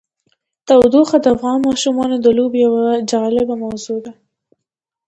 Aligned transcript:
تودوخه 0.67 1.17
د 1.21 1.25
افغان 1.35 1.57
ماشومانو 1.67 2.15
د 2.19 2.27
لوبو 2.37 2.57
یوه 2.65 2.81
جالبه 3.11 3.55
موضوع 3.63 3.97
ده. 4.05 4.11